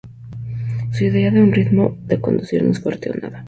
Su 0.93 1.03
idea 1.03 1.29
de 1.29 1.43
un 1.43 1.51
ritmo 1.51 1.95
de 2.07 2.19
conducir 2.19 2.63
no 2.63 2.71
es 2.71 2.79
fuerte 2.81 3.11
o 3.11 3.13
nada. 3.13 3.39